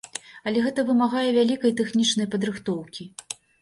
Але 0.51 0.63
гэта 0.67 0.85
вымагае 0.87 1.27
вялікай 1.37 1.77
тэхнічнай 1.83 2.27
падрыхтоўкі. 2.35 3.03